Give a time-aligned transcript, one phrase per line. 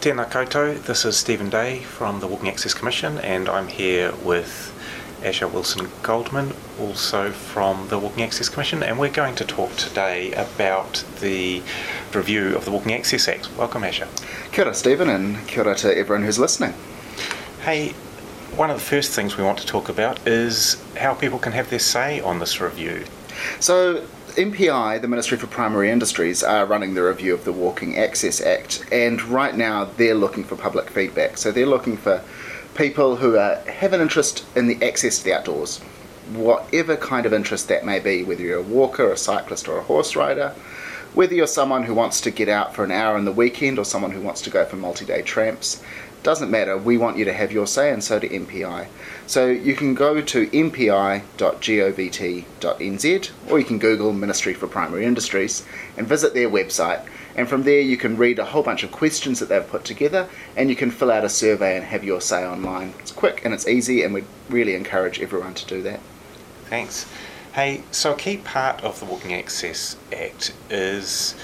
[0.00, 4.72] Tēnā koutou, this is Stephen Day from the Walking Access Commission and I'm here with
[5.22, 10.32] Asher Wilson Goldman, also from the Walking Access Commission, and we're going to talk today
[10.32, 11.62] about the
[12.14, 13.54] review of the Walking Access Act.
[13.58, 14.08] Welcome, Asher.
[14.52, 16.72] Kia ora, Stephen, and kia ora to everyone who's listening.
[17.66, 17.90] Hey,
[18.56, 21.68] one of the first things we want to talk about is how people can have
[21.68, 23.04] their say on this review.
[23.58, 28.40] So, MPI, the Ministry for Primary Industries, are running the review of the Walking Access
[28.40, 31.38] Act, and right now they're looking for public feedback.
[31.38, 32.22] So, they're looking for
[32.74, 35.78] people who are, have an interest in the access to the outdoors,
[36.32, 39.82] whatever kind of interest that may be, whether you're a walker, a cyclist, or a
[39.82, 40.54] horse rider,
[41.14, 43.84] whether you're someone who wants to get out for an hour on the weekend or
[43.84, 45.82] someone who wants to go for multi day tramps.
[46.22, 48.88] Doesn't matter, we want you to have your say, and so do MPI.
[49.26, 51.30] So you can go to mpi.govt.nz
[53.48, 55.64] or you can Google Ministry for Primary Industries
[55.96, 57.06] and visit their website.
[57.36, 60.28] And from there, you can read a whole bunch of questions that they've put together
[60.56, 62.92] and you can fill out a survey and have your say online.
[62.98, 66.00] It's quick and it's easy, and we really encourage everyone to do that.
[66.66, 67.06] Thanks.
[67.54, 71.34] Hey, so a key part of the Walking Access Act is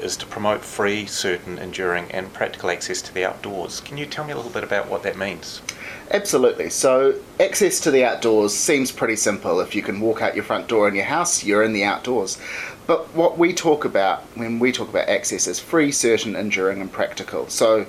[0.00, 3.80] is to promote free, certain, enduring, and practical access to the outdoors.
[3.80, 5.62] Can you tell me a little bit about what that means?
[6.10, 6.70] Absolutely.
[6.70, 9.60] So, access to the outdoors seems pretty simple.
[9.60, 12.38] If you can walk out your front door in your house, you're in the outdoors.
[12.86, 16.92] But what we talk about when we talk about access is free, certain, enduring, and
[16.92, 17.48] practical.
[17.48, 17.86] So,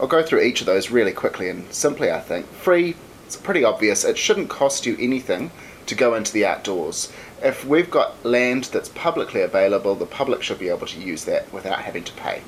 [0.00, 2.46] I'll go through each of those really quickly and simply, I think.
[2.46, 4.04] Free, it's pretty obvious.
[4.04, 5.50] It shouldn't cost you anything
[5.86, 7.12] to go into the outdoors.
[7.42, 11.52] If we've got land that's publicly available, the public should be able to use that
[11.52, 12.42] without having to pay.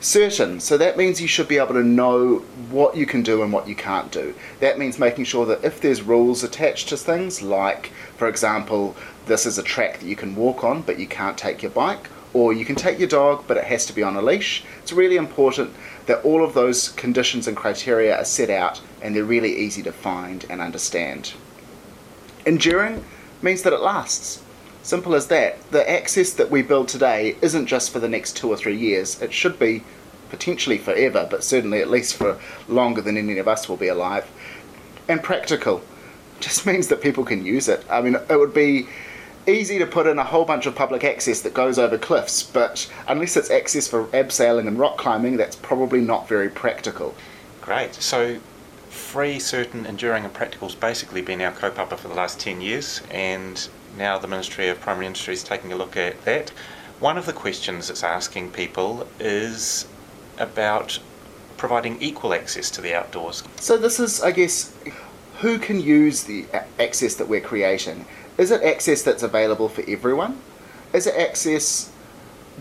[0.00, 3.50] Certain, so that means you should be able to know what you can do and
[3.50, 4.34] what you can't do.
[4.60, 9.46] That means making sure that if there's rules attached to things, like, for example, this
[9.46, 12.52] is a track that you can walk on but you can't take your bike, or
[12.52, 15.16] you can take your dog but it has to be on a leash, it's really
[15.16, 15.72] important
[16.04, 19.92] that all of those conditions and criteria are set out and they're really easy to
[19.92, 21.32] find and understand.
[22.46, 23.04] Enduring
[23.42, 24.42] means that it lasts.
[24.82, 25.70] Simple as that.
[25.70, 29.20] The access that we build today isn't just for the next two or three years.
[29.22, 29.82] It should be
[30.28, 32.38] potentially forever, but certainly at least for
[32.68, 34.30] longer than any of us will be alive.
[35.08, 35.82] And practical
[36.40, 37.84] just means that people can use it.
[37.88, 38.88] I mean, it would be
[39.46, 42.90] easy to put in a whole bunch of public access that goes over cliffs, but
[43.08, 47.14] unless it's access for abseiling and rock climbing, that's probably not very practical.
[47.60, 47.94] Great.
[47.94, 48.38] So
[48.94, 53.68] free, certain, enduring, and practical's basically been our kaupapa for the last 10 years, and
[53.98, 56.50] now the Ministry of Primary Industry is taking a look at that.
[57.00, 59.86] One of the questions it's asking people is
[60.38, 60.98] about
[61.56, 63.42] providing equal access to the outdoors.
[63.56, 64.74] So, this is, I guess,
[65.40, 66.46] who can use the
[66.78, 68.06] access that we're creating?
[68.38, 70.40] Is it access that's available for everyone?
[70.92, 71.90] Is it access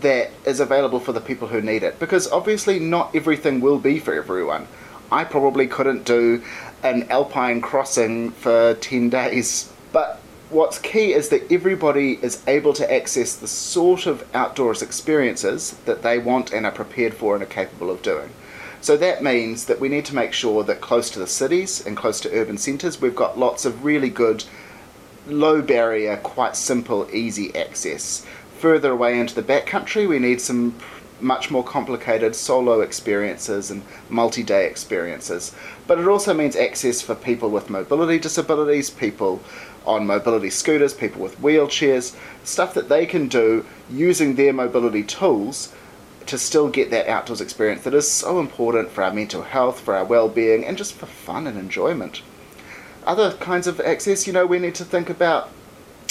[0.01, 1.99] that is available for the people who need it?
[1.99, 4.67] Because obviously, not everything will be for everyone.
[5.13, 6.41] I probably couldn't do
[6.81, 9.71] an alpine crossing for 10 days.
[9.91, 10.19] But
[10.49, 16.01] what's key is that everybody is able to access the sort of outdoors experiences that
[16.01, 18.31] they want and are prepared for and are capable of doing.
[18.81, 21.95] So that means that we need to make sure that close to the cities and
[21.95, 24.43] close to urban centres, we've got lots of really good,
[25.27, 28.25] low barrier, quite simple, easy access.
[28.57, 30.75] Further away into the backcountry, we need some
[31.23, 35.55] much more complicated solo experiences and multi day experiences.
[35.87, 39.41] But it also means access for people with mobility disabilities, people
[39.85, 45.73] on mobility scooters, people with wheelchairs, stuff that they can do using their mobility tools
[46.25, 49.95] to still get that outdoors experience that is so important for our mental health, for
[49.95, 52.21] our well being, and just for fun and enjoyment.
[53.05, 55.49] Other kinds of access, you know, we need to think about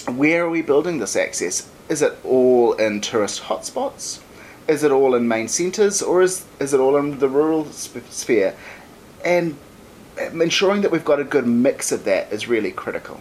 [0.07, 1.71] where are we building this access?
[1.89, 4.21] Is it all in tourist hotspots?
[4.69, 8.55] Is it all in main centres or is, is it all in the rural sphere?
[9.25, 9.57] And
[10.21, 13.21] um, ensuring that we've got a good mix of that is really critical.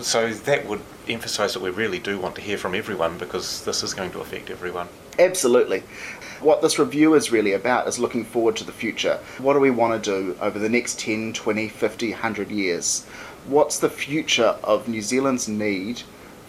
[0.00, 3.82] So that would emphasise that we really do want to hear from everyone because this
[3.82, 4.88] is going to affect everyone.
[5.18, 5.82] Absolutely.
[6.40, 9.18] What this review is really about is looking forward to the future.
[9.38, 13.06] What do we want to do over the next 10, 20, 50, 100 years?
[13.46, 16.02] What's the future of New Zealand's need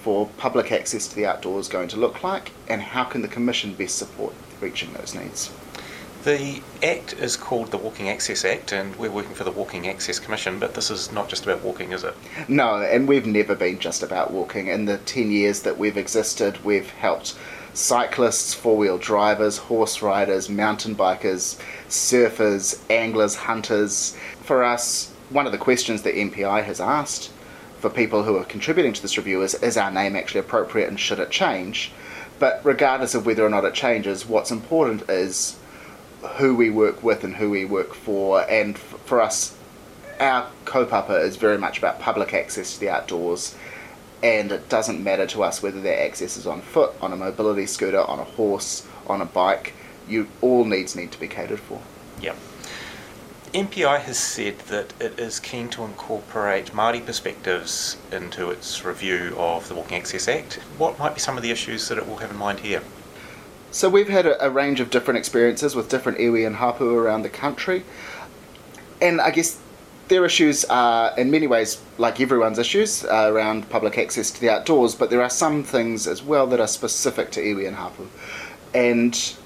[0.07, 3.73] for public access to the outdoors going to look like, and how can the Commission
[3.73, 5.51] best support reaching those needs?
[6.23, 10.17] The Act is called the Walking Access Act, and we're working for the Walking Access
[10.17, 12.13] Commission, but this is not just about walking, is it?
[12.47, 14.67] No, and we've never been just about walking.
[14.67, 17.35] In the 10 years that we've existed, we've helped
[17.73, 24.15] cyclists, four wheel drivers, horse riders, mountain bikers, surfers, anglers, hunters.
[24.43, 27.29] For us, one of the questions that MPI has asked
[27.79, 30.99] for people who are contributing to this review is is our name actually appropriate and
[30.99, 31.91] should it change?
[32.39, 35.57] But regardless of whether or not it changes, what's important is
[36.37, 38.41] who we work with and who we work for.
[38.49, 39.55] And f- for us,
[40.19, 43.55] our kaupapa is very much about public access to the outdoors.
[44.23, 47.67] And it doesn't matter to us whether that access is on foot, on a mobility
[47.67, 49.73] scooter, on a horse, on a bike.
[50.07, 51.81] You all needs need to be catered for.
[52.21, 52.35] Yep.
[53.53, 59.69] MPI has said that it is keen to incorporate Māori perspectives into its review of
[59.69, 60.55] the Walking Access Act.
[60.77, 62.83] What might be some of the issues that it will have in mind here?
[63.71, 67.21] So we've had a, a range of different experiences with different iwi and hapu around
[67.21, 67.83] the country,
[69.01, 69.57] and I guess
[70.09, 74.49] their issues are in many ways like everyone's issues uh, around public access to the
[74.49, 78.09] outdoors, but there are some things as well that are specific to iwi and hapu,
[78.73, 79.37] and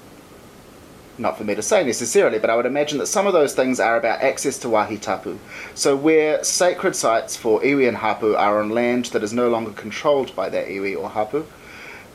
[1.18, 3.80] not for me to say necessarily, but I would imagine that some of those things
[3.80, 5.38] are about access to wahi tapu.
[5.74, 9.72] So where sacred sites for iwi and hapu are on land that is no longer
[9.72, 11.44] controlled by that iwi or hapu,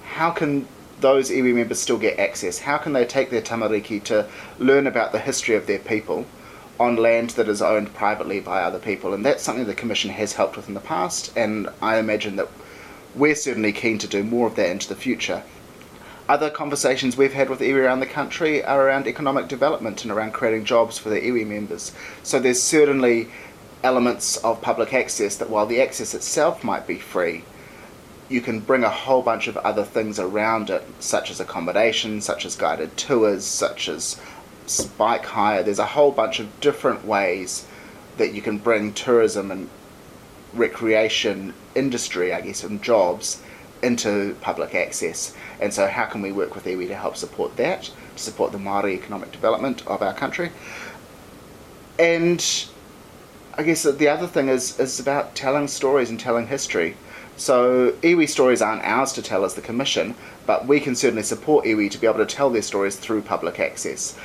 [0.05, 0.67] how can
[0.99, 2.59] those iwi members still get access?
[2.59, 4.27] How can they take their tamariki to
[4.57, 6.25] learn about the history of their people
[6.79, 9.13] on land that is owned privately by other people?
[9.13, 12.50] And that's something the Commission has helped with in the past, and I imagine that
[13.15, 15.43] we're certainly keen to do more of that into the future.
[16.29, 20.33] Other conversations we've had with iwi around the country are around economic development and around
[20.33, 21.94] creating jobs for the iwi members.
[22.21, 23.29] So there's certainly
[23.81, 27.45] elements of public access that while the access itself might be free,
[28.27, 32.45] you can bring a whole bunch of other things around it, such as accommodation, such
[32.45, 34.19] as guided tours, such as
[34.97, 35.63] bike hire.
[35.63, 37.65] There's a whole bunch of different ways
[38.18, 39.69] that you can bring tourism and
[40.53, 43.41] recreation industry, I guess, and jobs
[43.81, 45.35] into public access.
[45.59, 47.83] And so, how can we work with iwi to help support that,
[48.15, 50.51] to support the Māori economic development of our country?
[52.00, 52.44] And
[53.56, 56.95] I guess the other thing is, is about telling stories and telling history.
[57.38, 60.15] So, iwi stories aren't ours to tell as the Commission,
[60.45, 63.59] but we can certainly support iwi to be able to tell their stories through public
[63.59, 64.18] access.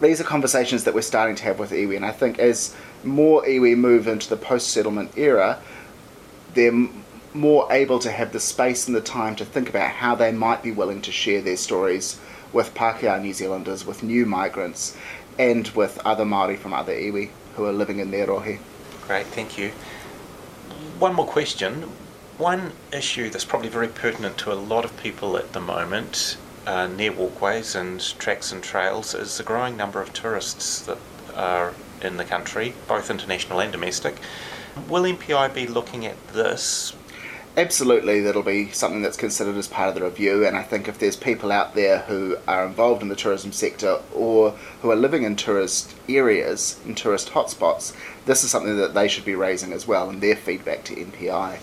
[0.00, 2.74] These are conversations that we're starting to have with iwi, and I think as
[3.04, 5.58] more iwi move into the post settlement era,
[6.54, 6.88] they're
[7.34, 10.62] more able to have the space and the time to think about how they might
[10.62, 12.18] be willing to share their stories
[12.52, 14.96] with Pākehā New Zealanders, with new migrants,
[15.38, 18.58] and with other Māori from other iwi who are living in their rohe.
[19.06, 19.70] Great, thank you.
[20.98, 21.90] One more question.
[22.38, 26.36] One issue that's probably very pertinent to a lot of people at the moment
[26.66, 30.98] uh, near walkways and tracks and trails is the growing number of tourists that
[31.34, 31.72] are
[32.02, 34.16] in the country, both international and domestic.
[34.88, 36.94] Will MPI be looking at this
[37.56, 40.98] absolutely that'll be something that's considered as part of the review and I think if
[40.98, 44.50] there's people out there who are involved in the tourism sector or
[44.82, 47.94] who are living in tourist areas in tourist hotspots
[48.26, 51.58] this is something that they should be raising as well in their feedback to MPI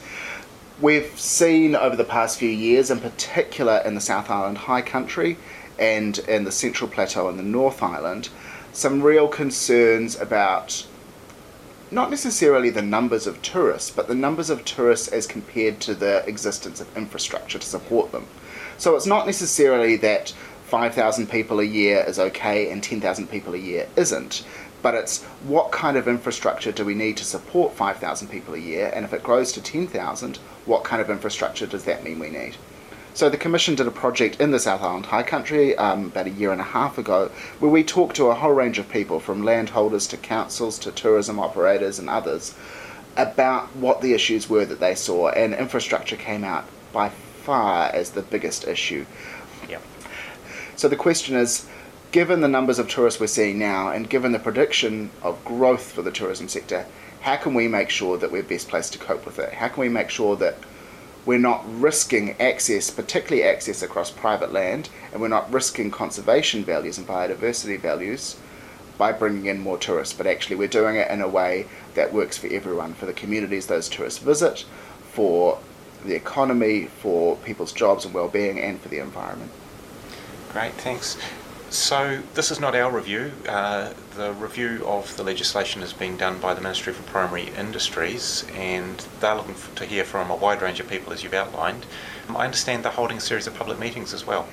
[0.81, 5.37] we've seen over the past few years in particular in the South Island High Country
[5.79, 8.29] and in the Central Plateau and the North Island
[8.73, 10.85] some real concerns about
[11.95, 16.27] not necessarily the numbers of tourists, but the numbers of tourists as compared to the
[16.27, 18.27] existence of infrastructure to support them.
[18.77, 20.33] So it's not necessarily that
[20.65, 24.45] 5,000 people a year is okay and 10,000 people a year isn't,
[24.81, 28.91] but it's what kind of infrastructure do we need to support 5,000 people a year,
[28.93, 32.57] and if it grows to 10,000, what kind of infrastructure does that mean we need?
[33.15, 36.31] So the Commission did a project in the South Island High Country um, about a
[36.31, 39.41] year and a half ago where we talked to a whole range of people from
[39.41, 42.53] landholders to councils to tourism operators and others
[43.15, 48.09] about what the issues were that they saw and infrastructure came out by far as
[48.09, 49.05] the biggest issue.
[49.69, 49.81] Yep.
[50.75, 51.65] So the question is,
[52.11, 56.01] given the numbers of tourists we're seeing now and given the prediction of growth for
[56.01, 56.85] the tourism sector,
[57.21, 59.53] how can we make sure that we're best placed to cope with it?
[59.53, 60.57] How can we make sure that
[61.25, 66.97] we're not risking access, particularly access across private land, and we're not risking conservation values
[66.97, 68.37] and biodiversity values
[68.97, 71.65] by bringing in more tourists, but actually we're doing it in a way
[71.95, 74.65] that works for everyone, for the communities those tourists visit,
[75.11, 75.59] for
[76.05, 79.51] the economy, for people's jobs and well-being, and for the environment.
[80.53, 81.17] Great, thanks.
[81.75, 83.33] So this is not our review.
[83.47, 88.45] Uh, the review of the legislation is being done by the Ministry for Primary Industries,
[88.55, 91.85] and they're looking to hear from a wide range of people, as you've outlined.
[92.29, 94.47] I understand they're holding a series of public meetings as well.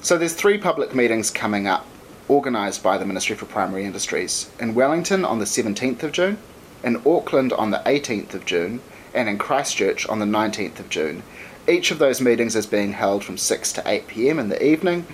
[0.00, 1.86] So there's three public meetings coming up,
[2.30, 6.38] organised by the Ministry for Primary Industries in Wellington on the 17th of June,
[6.82, 8.80] in Auckland on the 18th of June,
[9.12, 11.22] and in Christchurch on the 19th of June.
[11.68, 15.06] Each of those meetings is being held from 6 to 8 pm in the evening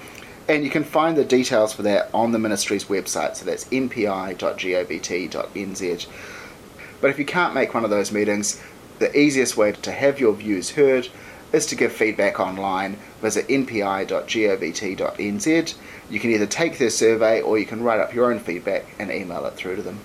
[0.49, 4.37] and you can find the details for that on the ministry's website, so that's mpi.govt.nz.
[7.01, 8.63] But if you can't make one of those meetings,
[8.99, 11.09] the easiest way to have your views heard
[11.53, 12.97] is to give feedback online.
[13.21, 14.15] Visit mpi.govt.nz.
[16.11, 19.11] You can either take their survey or you can write up your own feedback and
[19.11, 20.01] email it through to them.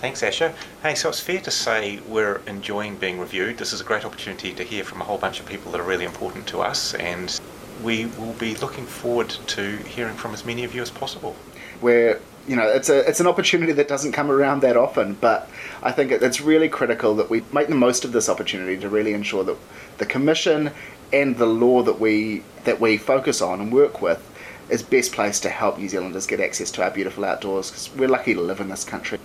[0.00, 0.54] Thanks, Asher.
[0.82, 3.58] Hey, so it's fair to say we're enjoying being reviewed.
[3.58, 5.84] This is a great opportunity to hear from a whole bunch of people that are
[5.84, 7.40] really important to us, and
[7.82, 11.36] we will be looking forward to hearing from as many of you as possible.
[11.80, 15.48] Where you know it's a it's an opportunity that doesn't come around that often, but
[15.82, 19.14] I think it's really critical that we make the most of this opportunity to really
[19.14, 19.56] ensure that
[19.98, 20.72] the commission
[21.12, 24.28] and the law that we that we focus on and work with
[24.70, 28.08] is best placed to help New Zealanders get access to our beautiful outdoors because we're
[28.08, 29.18] lucky to live in this country.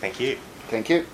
[0.00, 0.38] Thank you.
[0.68, 1.06] Thank you.